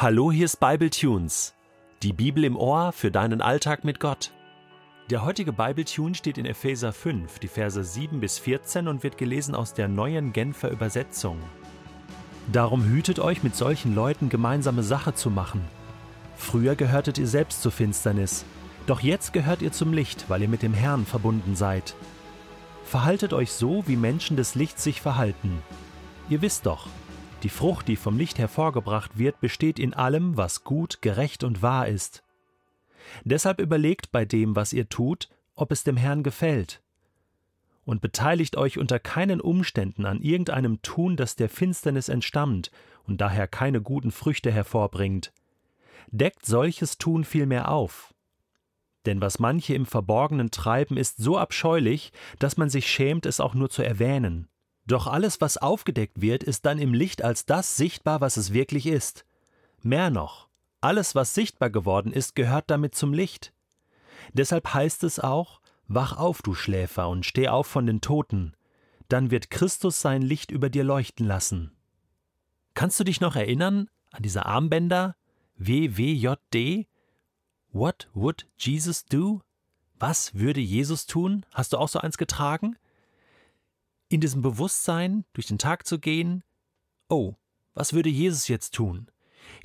[0.00, 1.56] Hallo, hier ist Bible Tunes.
[2.04, 4.30] Die Bibel im Ohr für deinen Alltag mit Gott.
[5.10, 9.18] Der heutige Bible Tune steht in Epheser 5, die Verse 7 bis 14 und wird
[9.18, 11.40] gelesen aus der neuen Genfer Übersetzung.
[12.52, 15.62] Darum hütet euch, mit solchen Leuten gemeinsame Sache zu machen.
[16.36, 18.44] Früher gehörtet ihr selbst zur Finsternis,
[18.86, 21.96] doch jetzt gehört ihr zum Licht, weil ihr mit dem Herrn verbunden seid.
[22.84, 25.60] Verhaltet euch so, wie Menschen des Lichts sich verhalten.
[26.30, 26.86] Ihr wisst doch,
[27.42, 31.88] die Frucht, die vom Licht hervorgebracht wird, besteht in allem, was gut, gerecht und wahr
[31.88, 32.22] ist.
[33.24, 36.82] Deshalb überlegt bei dem, was ihr tut, ob es dem Herrn gefällt.
[37.84, 42.70] Und beteiligt euch unter keinen Umständen an irgendeinem Tun, das der Finsternis entstammt
[43.04, 45.32] und daher keine guten Früchte hervorbringt.
[46.08, 48.14] Deckt solches Tun vielmehr auf.
[49.06, 53.54] Denn was manche im Verborgenen treiben, ist so abscheulich, dass man sich schämt, es auch
[53.54, 54.48] nur zu erwähnen.
[54.88, 58.86] Doch alles, was aufgedeckt wird, ist dann im Licht als das sichtbar, was es wirklich
[58.86, 59.26] ist.
[59.82, 60.48] Mehr noch,
[60.80, 63.52] alles, was sichtbar geworden ist, gehört damit zum Licht.
[64.32, 68.54] Deshalb heißt es auch, Wach auf, du Schläfer, und steh auf von den Toten,
[69.08, 71.72] dann wird Christus sein Licht über dir leuchten lassen.
[72.72, 75.16] Kannst du dich noch erinnern an diese Armbänder?
[75.56, 76.86] WWJD?
[77.72, 79.42] What would Jesus do?
[79.98, 81.44] Was würde Jesus tun?
[81.52, 82.76] Hast du auch so eins getragen?
[84.08, 86.42] In diesem Bewusstsein durch den Tag zu gehen,
[87.08, 87.34] oh,
[87.74, 89.10] was würde Jesus jetzt tun?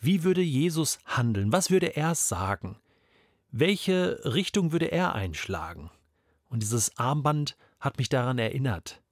[0.00, 1.52] Wie würde Jesus handeln?
[1.52, 2.78] Was würde er sagen?
[3.50, 5.90] Welche Richtung würde er einschlagen?
[6.48, 9.02] Und dieses Armband hat mich daran erinnert.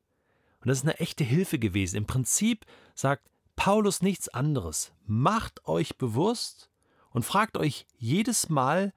[0.61, 1.97] Und das ist eine echte Hilfe gewesen.
[1.97, 4.93] Im Prinzip sagt Paulus nichts anderes.
[5.07, 6.71] Macht euch bewusst
[7.11, 8.93] und fragt euch jedes Mal,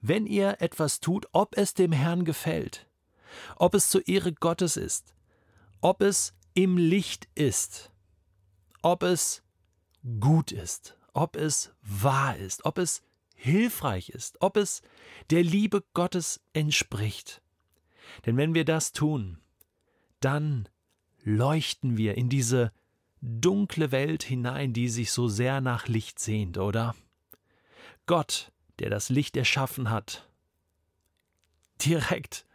[0.00, 2.86] wenn ihr etwas tut, ob es dem Herrn gefällt,
[3.56, 5.14] ob es zur Ehre Gottes ist,
[5.80, 7.92] ob es im Licht ist,
[8.82, 9.42] ob es
[10.20, 13.02] gut ist, ob es wahr ist, ob es
[13.34, 14.82] hilfreich ist, ob es
[15.30, 17.42] der Liebe Gottes entspricht.
[18.26, 19.38] Denn wenn wir das tun,
[20.20, 20.68] dann
[21.22, 22.72] leuchten wir in diese
[23.20, 26.94] dunkle Welt hinein, die sich so sehr nach Licht sehnt, oder?
[28.06, 30.28] Gott, der das Licht erschaffen hat,
[31.84, 32.46] direkt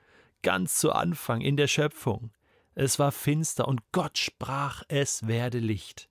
[0.41, 2.31] ganz zu Anfang in der Schöpfung,
[2.75, 6.09] es war finster und Gott sprach, es werde Licht.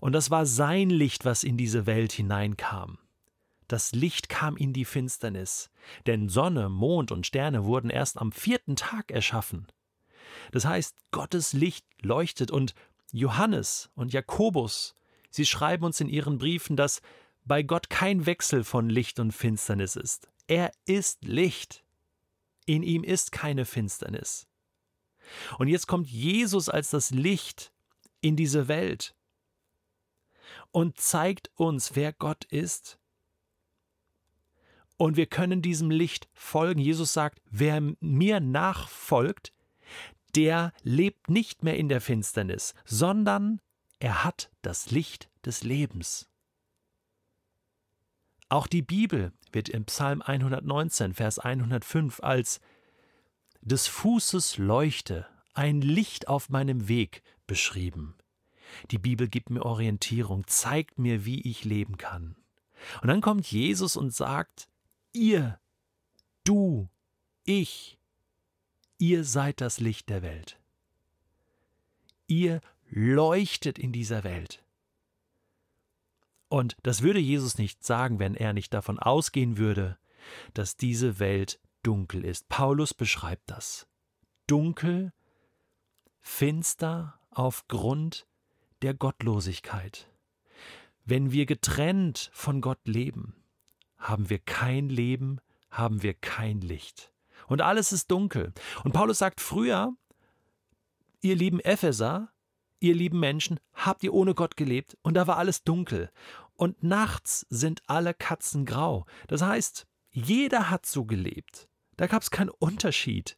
[0.00, 2.98] Und das war sein Licht, was in diese Welt hineinkam.
[3.68, 5.70] Das Licht kam in die Finsternis,
[6.06, 9.66] denn Sonne, Mond und Sterne wurden erst am vierten Tag erschaffen.
[10.50, 12.74] Das heißt, Gottes Licht leuchtet und
[13.12, 14.94] Johannes und Jakobus,
[15.30, 17.00] sie schreiben uns in ihren Briefen, dass
[17.44, 20.28] bei Gott kein Wechsel von Licht und Finsternis ist.
[20.46, 21.84] Er ist Licht.
[22.66, 24.46] In ihm ist keine Finsternis.
[25.58, 27.72] Und jetzt kommt Jesus als das Licht
[28.20, 29.14] in diese Welt
[30.70, 32.98] und zeigt uns, wer Gott ist.
[34.96, 36.80] Und wir können diesem Licht folgen.
[36.80, 39.52] Jesus sagt, wer mir nachfolgt,
[40.34, 43.60] der lebt nicht mehr in der Finsternis, sondern
[43.98, 46.28] er hat das Licht des Lebens.
[48.48, 52.60] Auch die Bibel wird im Psalm 119, Vers 105 als
[53.62, 58.14] des Fußes Leuchte, ein Licht auf meinem Weg beschrieben.
[58.90, 62.36] Die Bibel gibt mir Orientierung, zeigt mir, wie ich leben kann.
[63.00, 64.68] Und dann kommt Jesus und sagt,
[65.12, 65.60] ihr,
[66.44, 66.88] du,
[67.44, 67.98] ich,
[68.98, 70.58] ihr seid das Licht der Welt.
[72.26, 74.64] Ihr leuchtet in dieser Welt.
[76.48, 79.98] Und das würde Jesus nicht sagen, wenn er nicht davon ausgehen würde,
[80.54, 82.48] dass diese Welt dunkel ist.
[82.48, 83.86] Paulus beschreibt das.
[84.46, 85.12] Dunkel,
[86.20, 88.26] finster aufgrund
[88.82, 90.08] der Gottlosigkeit.
[91.04, 93.34] Wenn wir getrennt von Gott leben,
[93.98, 97.12] haben wir kein Leben, haben wir kein Licht.
[97.48, 98.52] Und alles ist dunkel.
[98.84, 99.94] Und Paulus sagt früher,
[101.20, 102.32] ihr lieben Epheser,
[102.80, 106.10] ihr lieben Menschen, habt ihr ohne Gott gelebt und da war alles dunkel.
[106.54, 109.06] Und nachts sind alle Katzen grau.
[109.28, 111.68] Das heißt, jeder hat so gelebt.
[111.96, 113.36] Da gab es keinen Unterschied.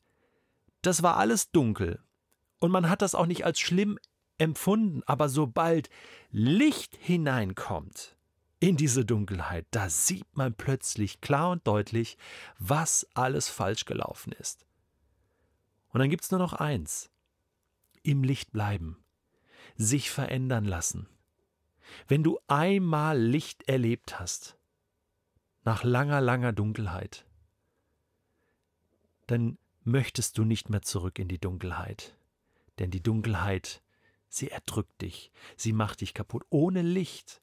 [0.83, 2.03] Das war alles dunkel.
[2.59, 3.99] Und man hat das auch nicht als schlimm
[4.39, 5.91] empfunden, aber sobald
[6.31, 8.17] Licht hineinkommt
[8.61, 12.17] in diese Dunkelheit, da sieht man plötzlich klar und deutlich,
[12.59, 14.67] was alles falsch gelaufen ist.
[15.89, 17.11] Und dann gibt es nur noch eins.
[18.03, 19.05] Im Licht bleiben.
[19.77, 21.09] Sich verändern lassen.
[22.09, 24.57] Wenn du einmal Licht erlebt hast,
[25.63, 27.27] nach langer, langer Dunkelheit,
[29.27, 32.17] dann möchtest du nicht mehr zurück in die Dunkelheit.
[32.79, 33.83] Denn die Dunkelheit,
[34.29, 36.45] sie erdrückt dich, sie macht dich kaputt.
[36.51, 37.43] Ohne Licht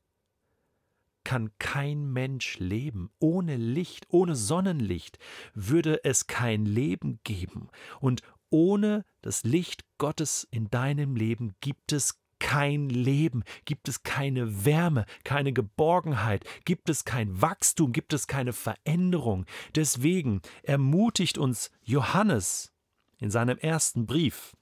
[1.24, 3.12] kann kein Mensch leben.
[3.20, 5.20] Ohne Licht, ohne Sonnenlicht
[5.54, 7.70] würde es kein Leben geben.
[8.00, 14.66] Und ohne das Licht Gottes in deinem Leben gibt es kein Leben, gibt es keine
[14.66, 19.46] Wärme, keine Geborgenheit, gibt es kein Wachstum, gibt es keine Veränderung.
[19.76, 22.74] Deswegen ermutigt uns Johannes
[23.20, 24.58] in seinem ersten Brief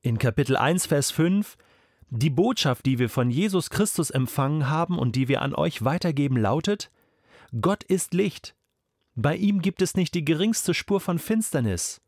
[0.00, 1.56] in Kapitel 1, Vers 5
[2.10, 6.38] die Botschaft, die wir von Jesus Christus empfangen haben und die wir an euch weitergeben,
[6.38, 6.90] lautet
[7.60, 8.54] Gott ist Licht.
[9.14, 12.00] Bei ihm gibt es nicht die geringste Spur von Finsternis.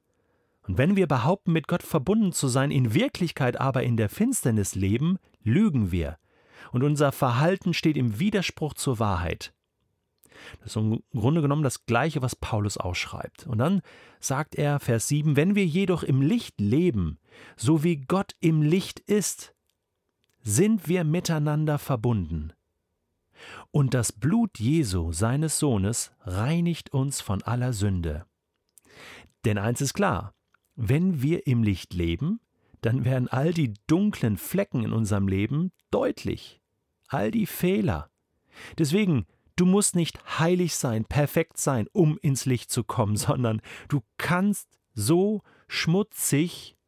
[0.71, 4.77] Und wenn wir behaupten, mit Gott verbunden zu sein, in Wirklichkeit aber in der Finsternis
[4.77, 6.17] leben, lügen wir.
[6.71, 9.53] Und unser Verhalten steht im Widerspruch zur Wahrheit.
[10.61, 13.49] Das ist im Grunde genommen das Gleiche, was Paulus ausschreibt.
[13.49, 13.83] Und dann
[14.21, 17.19] sagt er, Vers 7, wenn wir jedoch im Licht leben,
[17.57, 19.57] so wie Gott im Licht ist,
[20.41, 22.53] sind wir miteinander verbunden.
[23.73, 28.25] Und das Blut Jesu, seines Sohnes, reinigt uns von aller Sünde.
[29.45, 30.33] Denn eins ist klar,
[30.83, 32.41] wenn wir im Licht leben,
[32.81, 36.63] dann werden all die dunklen Flecken in unserem Leben deutlich,
[37.09, 38.11] all die Fehler.
[38.79, 44.01] Deswegen, du musst nicht heilig sein, perfekt sein, um ins Licht zu kommen, sondern du
[44.17, 46.79] kannst so schmutzig,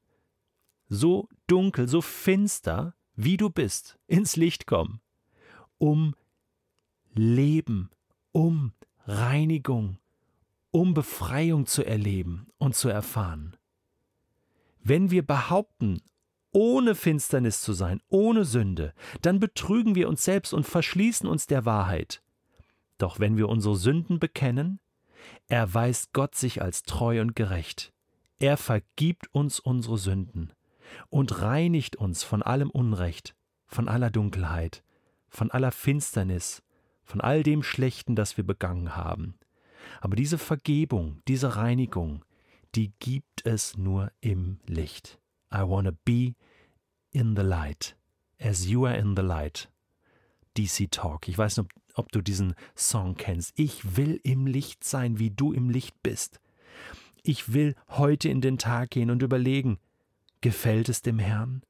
[0.88, 5.02] so dunkel, so finster wie du bist, ins Licht kommen,
[5.76, 6.14] um
[7.12, 7.90] Leben,
[8.32, 8.72] um
[9.04, 9.98] Reinigung,
[10.70, 13.54] um Befreiung zu erleben und zu erfahren.
[14.82, 16.02] Wenn wir behaupten,
[16.52, 18.92] ohne Finsternis zu sein, ohne Sünde,
[19.22, 22.22] dann betrügen wir uns selbst und verschließen uns der Wahrheit.
[22.98, 24.80] Doch wenn wir unsere Sünden bekennen,
[25.48, 27.92] erweist Gott sich als treu und gerecht.
[28.38, 30.52] Er vergibt uns unsere Sünden
[31.08, 33.34] und reinigt uns von allem Unrecht,
[33.66, 34.82] von aller Dunkelheit,
[35.28, 36.62] von aller Finsternis,
[37.04, 39.38] von all dem Schlechten, das wir begangen haben.
[40.00, 42.24] Aber diese Vergebung, diese Reinigung,
[42.74, 45.18] die gibt es nur im Licht.
[45.52, 46.34] I wanna be
[47.10, 47.96] in the light,
[48.38, 49.70] as you are in the light.
[50.56, 51.28] DC Talk.
[51.28, 53.52] Ich weiß nicht, ob, ob du diesen Song kennst.
[53.56, 56.40] Ich will im Licht sein, wie du im Licht bist.
[57.22, 59.78] Ich will heute in den Tag gehen und überlegen,
[60.42, 61.62] Gefällt es dem Herrn?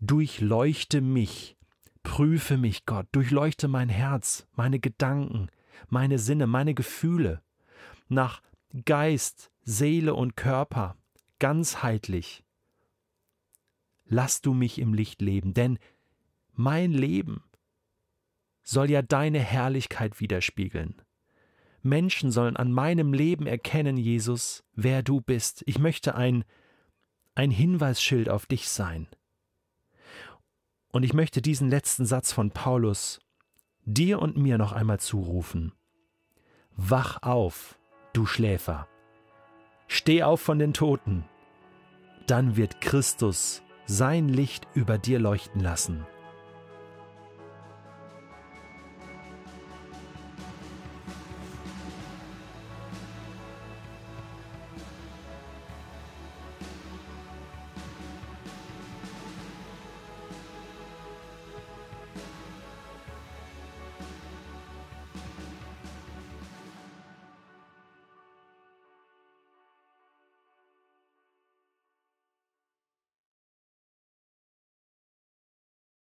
[0.00, 1.56] Durchleuchte mich,
[2.02, 5.48] prüfe mich, Gott, durchleuchte mein Herz, meine Gedanken,
[5.88, 7.42] meine Sinne, meine Gefühle,
[8.08, 8.42] nach
[8.86, 10.96] Geist, Seele und Körper,
[11.40, 12.42] ganzheitlich.
[14.06, 15.78] Lass du mich im Licht leben, denn
[16.54, 17.44] mein Leben
[18.62, 21.02] soll ja deine Herrlichkeit widerspiegeln.
[21.82, 25.62] Menschen sollen an meinem Leben erkennen, Jesus, wer du bist.
[25.66, 26.44] Ich möchte ein
[27.34, 29.06] ein Hinweisschild auf dich sein.
[30.92, 33.20] Und ich möchte diesen letzten Satz von Paulus
[33.84, 35.72] dir und mir noch einmal zurufen.
[36.74, 37.78] Wach auf,
[38.14, 38.88] du Schläfer.
[39.88, 41.24] Steh auf von den Toten.
[42.26, 46.06] Dann wird Christus sein Licht über dir leuchten lassen